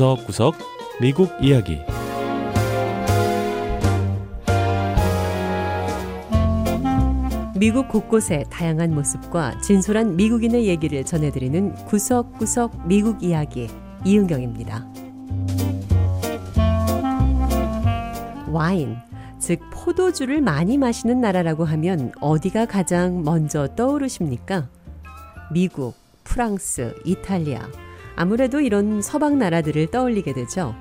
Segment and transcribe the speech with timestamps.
[0.00, 0.54] 구석구석
[0.98, 1.78] 미국 이야기
[7.54, 13.68] 미국 곳곳의 다양한 모습과 진솔한 미국인의 얘기를 전해드리는 구석구석 미국 이야기
[14.06, 14.86] 이은경입니다.
[18.48, 18.96] 와인,
[19.38, 24.66] 즉 포도주를 많이 마시는 나라라고 하면 어디가 가장 먼저 떠오르십니까?
[25.52, 27.68] 미국, 프랑스, 이탈리아.
[28.16, 30.74] 아무래도 이런 서방 나라들을 떠올리게 되죠.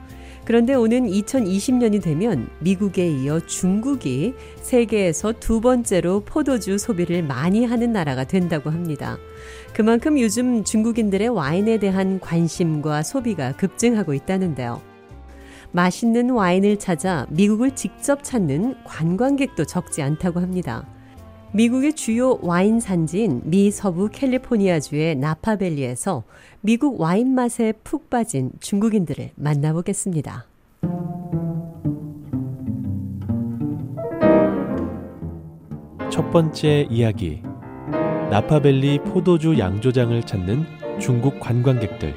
[0.45, 8.23] 그런데 오는 2020년이 되면 미국에 이어 중국이 세계에서 두 번째로 포도주 소비를 많이 하는 나라가
[8.23, 9.17] 된다고 합니다.
[9.73, 14.81] 그만큼 요즘 중국인들의 와인에 대한 관심과 소비가 급증하고 있다는데요.
[15.71, 20.88] 맛있는 와인을 찾아 미국을 직접 찾는 관광객도 적지 않다고 합니다.
[21.52, 26.23] 미국의 주요 와인 산지인 미 서부 캘리포니아주의 나파밸리에서
[26.62, 30.45] 미국 와인 맛에 푹 빠진 중국인들을 만나보겠습니다.
[36.11, 37.41] 첫 번째 이야기
[38.30, 40.66] 나파밸리 포도주 양조장을 찾는
[41.00, 42.13] 중국 관광객들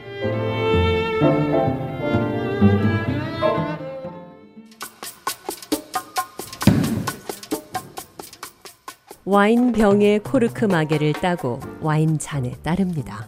[9.33, 13.27] 와인 병에 코르크 마개를 따고 와인 잔에 따릅니다.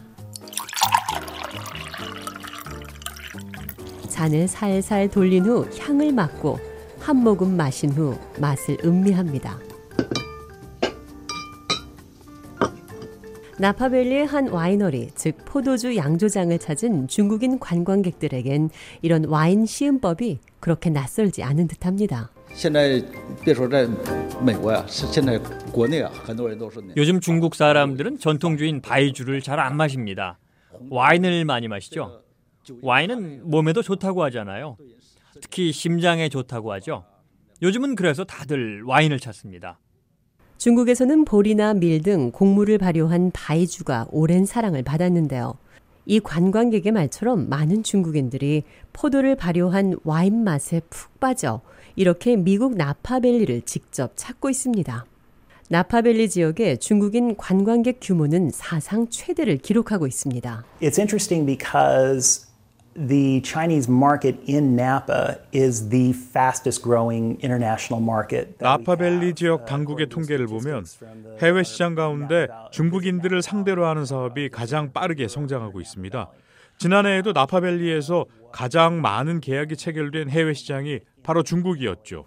[4.07, 6.59] 잔을 살살 돌린 후 향을 맡고
[6.99, 9.57] 한 모금 마신 후 맛을 음미합니다.
[13.57, 18.69] 나파밸리의 한 와이너리, 즉 포도주 양조장을 찾은 중국인 관광객들에겐
[19.01, 22.34] 이런 와인 시음법이 그렇게 낯설지 않은 듯합니다.
[22.54, 23.02] 现在
[23.44, 23.86] 别说在
[24.44, 25.38] 美国呀，是现在
[25.72, 30.38] 国内啊，很多人都是 요즘 중국 사람들은 전통주인 바이주를 잘 안 마십니다.
[30.90, 32.22] 와인을 많이 마시죠.
[32.82, 34.76] 와인은 몸에도 좋다고 하잖아요.
[35.40, 37.04] 특히 심장에 좋다고 하죠.
[37.62, 39.78] 요즘은 그래서 다들 와인을 찾습니다.
[40.58, 45.54] 중국에서는 보리나 밀 등 곡물을 발효한 바이주가 오랜 사랑을 받았는데요.
[46.06, 51.60] 이 관광객의 말처럼 많은 중국인들이 포도를 발효한 와인 맛에 푹 빠져
[51.95, 55.05] 이렇게 미국 나파밸리를 직접 찾고 있습니다.
[55.69, 60.63] 나파밸리 지역의 중국인 관광객 규모는 사상 최대를 기록하고 있습니다.
[60.81, 62.45] It's interesting because
[62.95, 68.55] the Chinese market in Napa is the fastest growing international market.
[68.59, 70.85] 나파밸리 지역 당국의 통계를 보면
[71.41, 76.29] 해외 시장 가운데 중국인들을 상대로 하는 사업이 가장 빠르게 성장하고 있습니다.
[76.77, 82.25] 지난해에도 나파밸리에서 가장 많은 계약이 체결된 해외 시장이 바로 중국이었죠.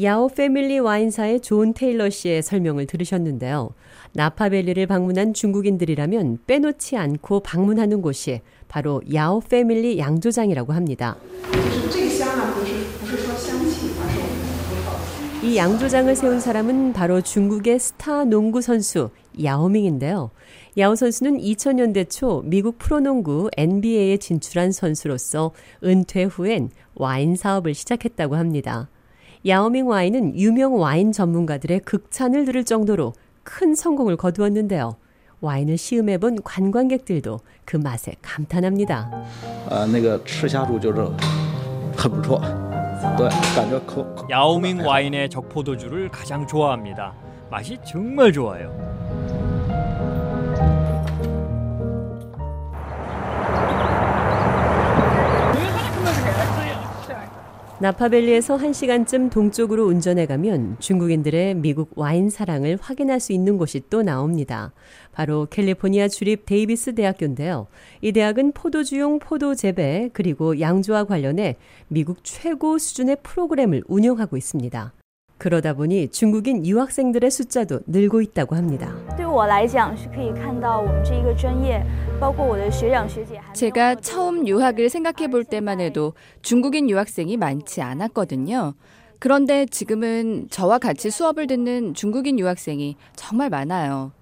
[0.00, 3.70] 야오 패밀리 와인사의 존 테일러 씨의 설명을 들으셨는데요.
[4.12, 11.16] 나파밸리를 방문한 중국인들이라면 빼놓지 않고 방문하는 곳이 바로 야오 패밀리 양조장이라고 합니다.
[15.42, 19.10] 이 양조장을 세운 사람은 바로 중국의 스타 농구 선수
[19.42, 20.30] 야오밍인데요.
[20.77, 25.51] 야오 선수는 2000년대 초 미국 프로농구 NBA에 진출한 선수로서
[25.83, 28.89] 은퇴 후엔 와인 사업을 시작했다고 합니다.
[29.47, 34.97] 야오밍 와인은 유명 와인 전문가들의 극찬을 들을 정도로 큰 성공을 거두었는데요.
[35.41, 39.11] 와인을 시음해본 관광객들도 그 맛에 감탄합니다.
[39.69, 41.01] 아, 那个吃下肚就是
[41.97, 42.39] 很不错。
[44.29, 47.15] 야오밍 와인의 적포도주를 가장 좋아합니다.
[47.49, 48.94] 맛이 정말 좋아요.
[57.78, 64.72] 나파밸리에서 1시간쯤 동쪽으로 운전해 가면 중국인들의 미국 와인 사랑을 확인할 수 있는 곳이 또 나옵니다.
[65.12, 67.66] 바로 캘리포니아 주립 데이비스 대학교인데요.
[68.00, 71.56] 이 대학은 포도주용 포도 재배 그리고 양조와 관련해
[71.88, 74.94] 미국 최고 수준의 프로그램을 운영하고 있습니다.
[75.38, 78.94] 그러다 보니 중국인 유학생들의 숫자도 늘고 있다고 합니다.
[83.52, 88.74] 제가 처음 유학을 생각해 볼 때만 해도 중국인 유학생이 많지 않았거든요.
[89.18, 94.12] 그런데 지금은 저와 같이 수업을 듣는 중국인 유학생이 정말 많아요.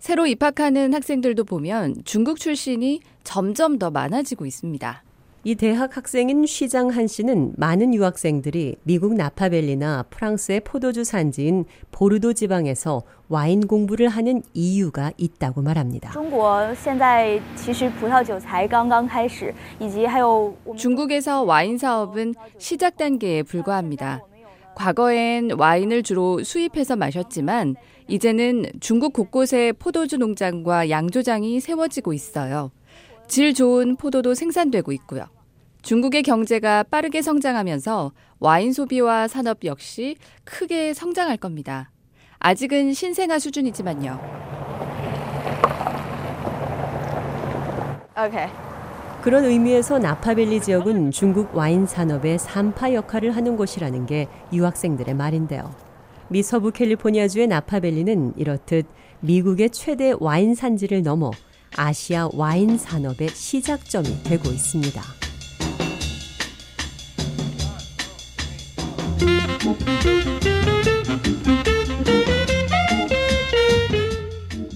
[0.00, 5.03] 새로 입학하는 학생들도 보면 중국 출신이 점점 더 많아지고 있습니다.
[5.46, 13.02] 이 대학 학생인 쉬장 한 씨는 많은 유학생들이 미국 나파밸리나 프랑스의 포도주 산지인 보르도 지방에서
[13.28, 16.12] 와인 공부를 하는 이유가 있다고 말합니다.
[20.78, 24.22] 중국에서 와인 사업은 시작 단계에 불과합니다.
[24.76, 27.76] 과거엔 와인을 주로 수입해서 마셨지만
[28.08, 32.70] 이제는 중국 곳곳에 포도주 농장과 양조장이 세워지고 있어요.
[33.26, 35.26] 질 좋은 포도도 생산되고 있고요.
[35.82, 41.90] 중국의 경제가 빠르게 성장하면서 와인 소비와 산업 역시 크게 성장할 겁니다.
[42.38, 44.20] 아직은 신생아 수준이지만요.
[48.16, 48.48] Okay.
[49.22, 55.74] 그런 의미에서 나파밸리 지역은 중국 와인 산업의 산파 역할을 하는 곳이라는 게 유학생들의 말인데요.
[56.28, 58.86] 미 서부 캘리포니아주의 나파밸리는 이렇듯
[59.20, 61.30] 미국의 최대 와인 산지를 넘어
[61.76, 65.02] 아시아 와인 산업의 시작점이 되고 있습니다.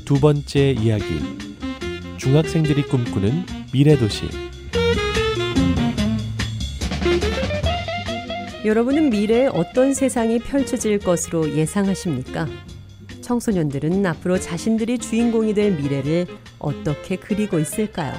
[0.05, 1.05] 두 번째 이야기.
[2.17, 4.25] 중학생들이 꿈꾸는 미래 도시.
[8.65, 12.49] 여러분은 미래에 어떤 세상이 펼쳐질 것으로 예상하십니까?
[13.29, 16.27] 청소년들은 앞으로 자신들이 주인공이 될 미래를
[16.59, 18.15] 어떻게 그리고 있을까요?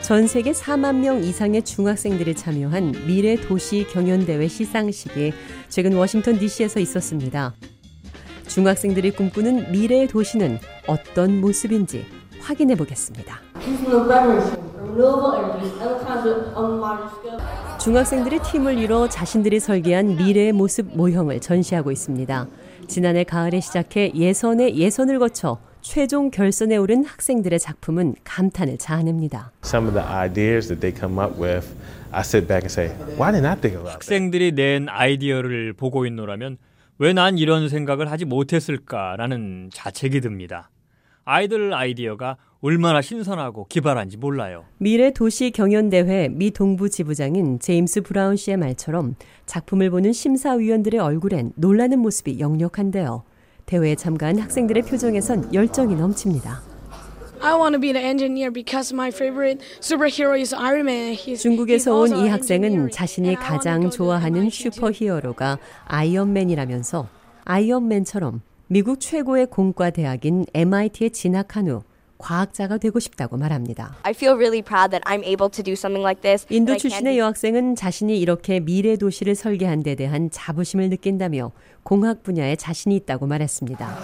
[0.00, 5.34] 전 세계 4만 명 이상의 중학생들이 참여한 미래 도시 경연대회 시상식이
[5.68, 7.52] 최근 워싱턴 DC에서 있었습니다.
[8.48, 12.06] 중학생들이 꿈꾸는 미래의 도시는 어떤 모습인지
[12.40, 13.38] 확인해 보겠습니다.
[17.78, 22.46] 중학생들이 팀을 이뤄 자신들이 설계한 미래의 모습 모형을 전시하고 있습니다.
[22.88, 29.52] 지난해 가을에 시작해 예선에 예선을 거쳐 최종 결선에 오른 학생들의 작품은 감탄을 자아냅니다.
[29.64, 31.74] Some of the ideas that they come up with,
[32.12, 33.94] I sit back and say, why didn't I think about that?
[33.94, 36.58] 학생들이 낸 아이디어를 보고 있노라면
[36.98, 40.70] 왜 난 이런 생각을 하지 못했을까라는 자책이 듭니다.
[41.24, 44.64] 아이들 아이디어가 얼마나 신선하고 기발한지 몰라요.
[44.78, 49.16] 미래 도시 경연대회 미 동부 지부장인 제임스 브라운 씨의 말처럼
[49.46, 53.24] 작품을 보는 심사위원들의 얼굴엔 놀라는 모습이 역력한데요.
[53.66, 56.60] 대회에 참가한 학생들의 표정에선 열정이 넘칩니다.
[61.36, 67.08] 중국에서 온 이 학생은 자신이 가장 좋아하는 슈퍼히어로가 아이언맨이라면서
[67.44, 71.82] 아이언맨처럼 미국 최고의 공과 대학인 MIT에 진학한 후
[72.22, 73.96] 과학자가 되고 싶다고 말합니다.
[76.48, 81.50] 인도 출신의 여학생은 자신이 이렇게 미래 도시를 설계한 데 대한 자부심을 느낀다며
[81.82, 83.98] 공학 분야에 자신이 있다고 말했습니다.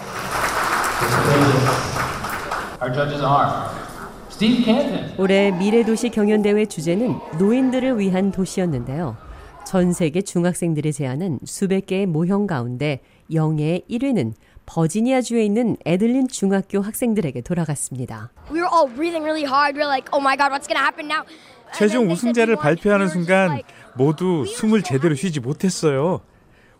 [5.17, 9.17] 올해 미래도시 경연대회 주제는 노인들을 위한 도시였는데요.
[9.65, 13.01] 전 세계 중학생들이 제안한 수백 개의 모형 가운데
[13.31, 14.33] 영예의 1위는
[14.69, 18.31] 버지니아 주에 있는 에들린 중학교 학생들에게 돌아갔습니다.
[18.51, 19.75] We were all breathing really hard.
[19.75, 21.25] We're like, "Oh my god, what's going to happen now?"
[21.73, 23.61] 최종 우승자를 발표하는 순간
[23.95, 26.21] 모두 숨을 제대로 쉬지 못했어요.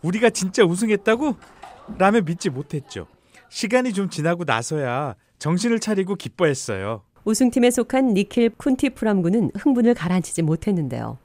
[0.04, 1.36] 우리가 진짜 우승했다고?
[1.98, 3.08] 라면 믿지 못했죠.
[3.50, 7.02] 시간이 좀 지나고 나서야 정신을 차리고 기뻐했어요.
[7.26, 11.18] 우승팀에 속한 니킬 쿤티프람 군은 흥분을 가라앉히지 못했는데요.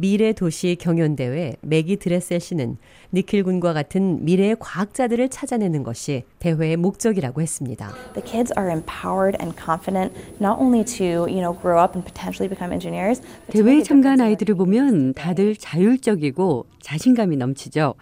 [0.00, 2.76] 미래 도시 경연대회 매기 드레셀 씨는
[3.12, 7.92] 니킬 군과 같은 미래의 과학자들을 찾아내는 것이 대회의 목적이라고 했습니다.
[8.14, 12.48] The kids are empowered and confident not only to, you know, grow up and potentially
[12.48, 13.20] become engineers.
[13.48, 17.94] 대회에 참가한 아이들을 보면 다들 자율적이고 자신감이 넘치죠.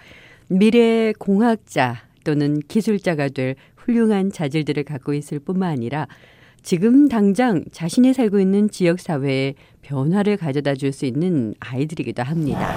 [0.49, 6.09] 미래의 공학자 또는 기술자가 될 훌륭한 자질들을 갖고 있을 뿐만 아니라
[6.67, 12.75] 지금 당장 자신이 살고 있는 지역 사회에 변화를 가져다 줄 수 있는 아이들이기도 합니다.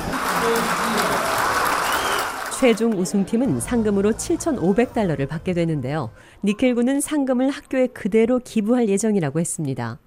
[2.59, 6.11] 최종 우승팀은 상금으로 7,500달러를 받게 되는데요.
[6.43, 9.97] 니켈 군은 상금을 학교에 그대로 기부할 예정이라고 했습니다.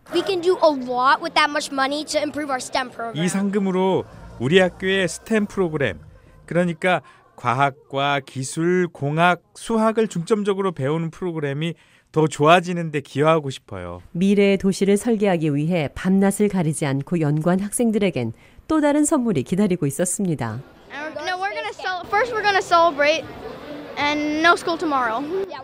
[3.14, 4.04] 이 상금으로
[4.38, 5.98] 우리 학교의 스템 프로그램,
[6.46, 7.02] 그러니까
[7.36, 11.74] 과학과 기술, 공학, 수학을 중점적으로 배우는 프로그램이
[12.12, 14.02] 더 좋아지는데 기여하고 싶어요.
[14.12, 18.32] 미래의 도시를 설계하기 위해 밤낮을 가리지 않고 연구한 학생들에겐
[18.68, 20.60] 또 다른 선물이 기다리고 있었습니다.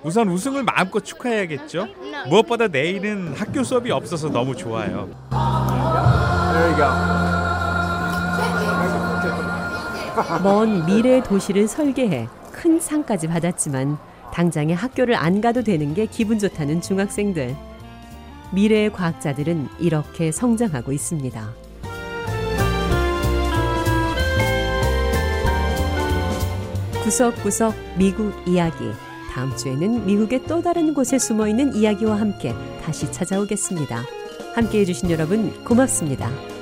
[0.03, 1.87] 우선 우승을 마음껏 축하해야겠죠.
[2.29, 5.09] 무엇보다 내일은 학교 수업이 없어서 너무 좋아요.
[10.43, 13.99] 먼 미래 도시를 설계해 큰 상까지 받았지만
[14.33, 17.57] 당장에 학교를 안 가도 되는 게 기분 좋다는 중학생들.
[18.53, 21.51] 미래의 과학자들은 이렇게 성장하고 있습니다.
[27.03, 28.93] 구석구석 미국 이야기.
[29.33, 34.03] 다음 주에는 미국의 또 다른 곳에 숨어 있는 이야기와 함께 다시 찾아오겠습니다.
[34.55, 36.58] 함께 해주신 여러분 고맙습니다.